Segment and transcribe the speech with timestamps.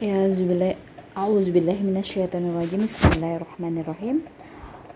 [0.00, 0.80] Ya zubillah
[1.12, 2.88] A'udzubillahi minasyaitonirrajim.
[2.88, 4.24] Bismillahirrahmanirrahim.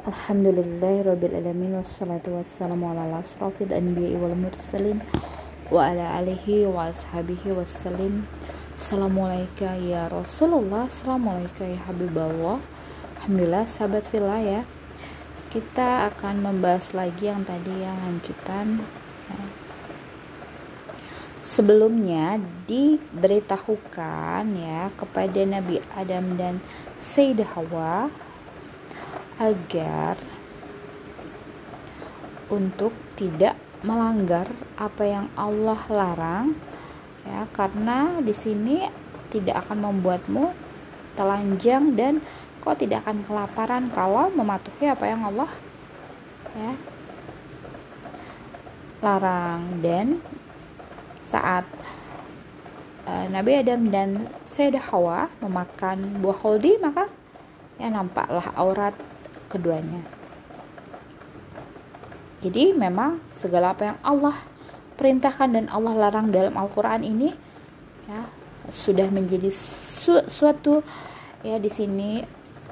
[0.09, 5.05] Alhamdulillahirabbil alamin wassalatu wassalamu ala asrofil anbiya'i wal mursalin
[5.69, 8.25] wa ala alihi wa ashabihi wassalim.
[8.73, 12.65] Assalamualaikum ya Rasulullah Assalamualaikum ya Habibullah.
[13.21, 14.61] Alhamdulillah sahabat villa ya.
[15.53, 18.81] Kita akan membahas lagi yang tadi yang lanjutan
[21.45, 26.65] sebelumnya diberitahukan ya kepada Nabi Adam dan
[26.97, 28.09] Sayyidah Hawa
[29.37, 30.17] agar
[32.49, 34.49] untuk tidak melanggar
[34.81, 36.57] apa yang Allah larang
[37.29, 38.81] ya karena di sini
[39.29, 40.57] tidak akan membuatmu
[41.13, 42.25] telanjang dan
[42.65, 45.53] kau tidak akan kelaparan kalau mematuhi apa yang Allah
[46.57, 46.73] ya
[49.05, 49.85] larang.
[49.85, 50.25] Dan
[51.35, 51.67] saat
[53.11, 57.11] uh, Nabi Adam dan Sayyidah Hawa memakan buah holdi maka
[57.83, 58.95] ya nampaklah aurat
[59.51, 59.99] keduanya.
[62.39, 64.37] Jadi memang segala apa yang Allah
[64.95, 67.35] perintahkan dan Allah larang dalam Al-Qur'an ini
[68.07, 68.21] ya
[68.71, 70.85] sudah menjadi su suatu
[71.41, 72.21] ya di sini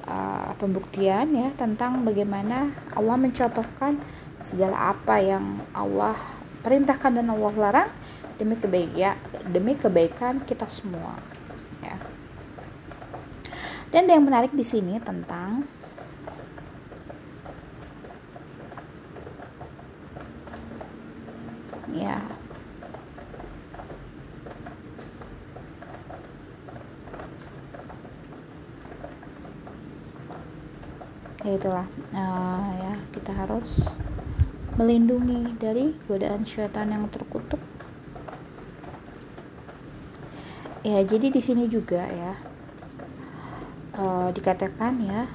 [0.06, 3.98] uh, pembuktian ya tentang bagaimana Allah mencontohkan
[4.38, 7.90] segala apa yang Allah perintahkan dan Allah larang
[8.38, 9.18] demi kebaikan
[9.50, 11.18] demi kebaikan kita semua
[11.82, 11.98] ya.
[13.92, 15.68] Dan yang menarik di sini tentang
[21.92, 22.18] ya.
[31.42, 33.82] Ya itulah uh, ya kita harus
[34.80, 37.60] melindungi dari godaan syaitan yang terkutuk.
[40.82, 42.32] Ya jadi di sini juga ya
[43.94, 45.30] uh, dikatakan ya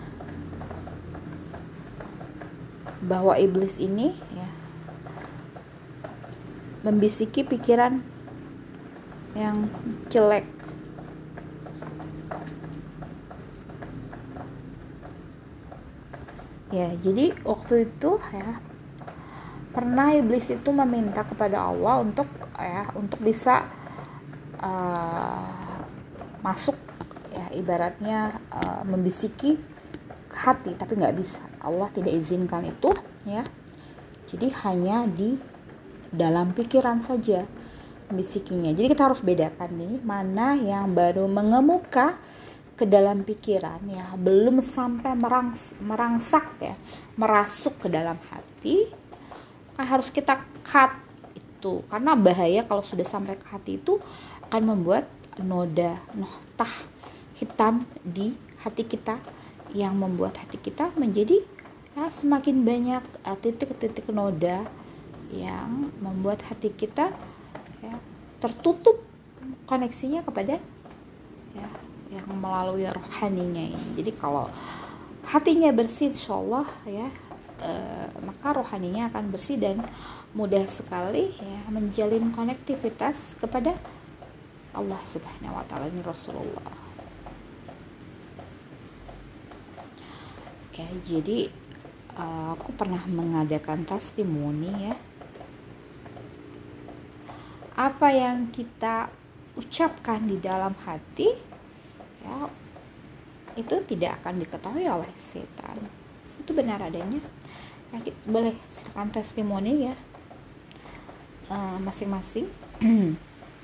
[3.07, 4.49] bahwa iblis ini ya
[6.83, 8.01] membisiki pikiran
[9.37, 9.69] yang
[10.11, 10.43] jelek.
[16.73, 18.59] Ya jadi waktu itu ya
[19.77, 22.25] pernah iblis itu meminta kepada Allah untuk
[22.57, 23.61] ya untuk bisa
[24.57, 25.85] uh,
[26.41, 26.73] masuk
[27.29, 29.53] ya ibaratnya uh, membisiki
[30.33, 31.45] hati tapi nggak bisa.
[31.61, 32.89] Allah tidak izinkan itu
[33.29, 33.45] ya.
[34.25, 35.37] Jadi hanya di
[36.09, 37.45] dalam pikiran saja
[38.09, 38.73] membisikinya.
[38.73, 42.17] Jadi kita harus bedakan nih mana yang baru mengemuka
[42.73, 46.77] ke dalam pikiran ya belum sampai merangs merangsak ya
[47.17, 49.06] merasuk ke dalam hati
[49.85, 50.97] harus kita cut
[51.37, 54.01] itu karena bahaya kalau sudah sampai ke hati itu
[54.49, 55.05] akan membuat
[55.41, 56.71] noda nohtah
[57.37, 59.21] hitam di hati kita
[59.77, 61.43] yang membuat hati kita menjadi
[61.93, 64.65] ya, semakin banyak eh, titik-titik noda
[65.29, 67.11] yang membuat hati kita
[67.83, 67.95] ya,
[68.39, 69.03] tertutup
[69.67, 70.57] koneksinya kepada
[71.53, 71.67] ya,
[72.09, 73.89] yang melalui rohaninya ini.
[73.99, 74.47] Jadi kalau
[75.27, 77.07] hatinya bersih, insya Allah ya
[77.61, 79.81] uh, maka rohaninya akan bersih dan
[80.33, 83.77] mudah sekali ya menjalin konektivitas kepada
[84.77, 86.85] Allah Subhanahu wa taala ini Rasulullah.
[90.77, 91.49] Ya, jadi
[92.13, 94.95] uh, aku pernah mengadakan testimoni ya.
[97.73, 99.09] Apa yang kita
[99.57, 101.33] ucapkan di dalam hati
[102.21, 102.45] ya
[103.57, 105.81] itu tidak akan diketahui oleh setan.
[106.37, 107.17] Itu benar adanya.
[107.95, 109.95] Ya, kita, boleh silakan testimoni ya
[111.79, 112.47] masing-masing.
[112.83, 113.15] Uh,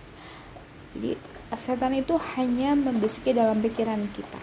[0.94, 1.12] Jadi
[1.54, 4.42] setan itu hanya membisiki dalam pikiran kita.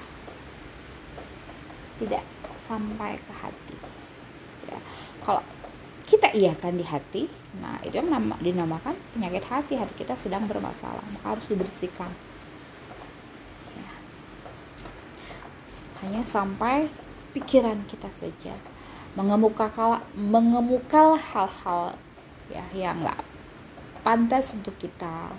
[1.98, 2.22] Tidak
[2.60, 3.76] sampai ke hati.
[4.70, 4.78] Ya.
[5.26, 5.42] Kalau
[6.06, 9.74] kita iya kan di hati, nah itu yang nama, dinamakan penyakit hati.
[9.78, 12.10] Hati kita sedang bermasalah, maka harus dibersihkan.
[13.74, 13.92] Ya.
[16.02, 16.90] Hanya sampai
[17.30, 18.54] pikiran kita saja
[19.18, 21.98] mengemukakan mengemukal hal-hal
[22.50, 23.18] ya yang nggak
[24.06, 25.34] pantas untuk kita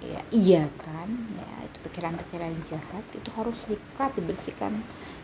[0.00, 1.08] ya iya kan?
[1.36, 4.80] Ya itu pikiran-pikiran jahat itu harus dikat dibersihkan.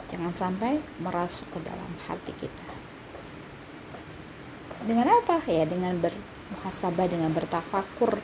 [0.06, 2.69] Jangan sampai merasuk ke dalam hati kita.
[4.84, 5.40] Dengan apa?
[5.48, 8.20] Ya dengan bermuhasabah dengan bertafakur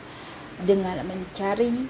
[0.63, 1.89] dengan mencari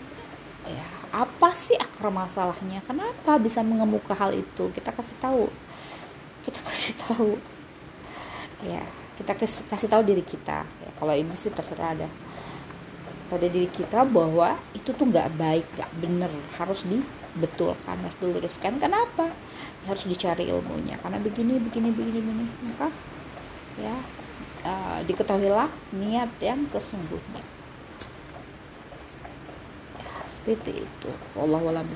[0.64, 2.80] ya apa sih akar masalahnya?
[2.86, 4.70] Kenapa bisa mengemuka hal itu?
[4.72, 5.50] Kita kasih tahu
[6.42, 7.30] kita kasih tahu.
[8.62, 8.82] Ya
[9.18, 10.66] kita kasih, tahu diri kita.
[10.66, 12.08] Ya kalau ibu sih terserah ada
[13.30, 16.30] pada diri kita bahwa itu tuh nggak baik nggak bener.
[16.58, 18.82] Harus dibetulkan harus diluruskan.
[18.82, 19.30] Kenapa?
[19.86, 20.98] Harus dicari ilmunya.
[20.98, 22.46] Karena begini begini begini begini.
[22.74, 22.88] Maka
[23.78, 23.96] ya
[24.66, 27.42] uh, diketahuilah niat yang sesungguhnya.
[30.02, 31.10] Ya, seperti itu.
[31.38, 31.86] Allah walam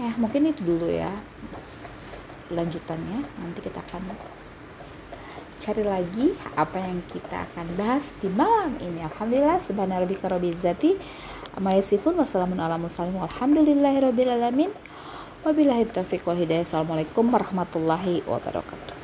[0.00, 1.12] ya mungkin itu dulu ya.
[2.50, 4.16] Lanjutannya nanti kita akan
[5.60, 9.04] cari lagi apa yang kita akan bahas di malam ini.
[9.04, 10.96] Alhamdulillah subhanarabbika rabbil zati
[11.52, 12.16] amma yasifun
[15.44, 16.64] wabillahi taufiq wal hidayah.
[16.64, 18.99] Assalamualaikum warahmatullahi wabarakatuh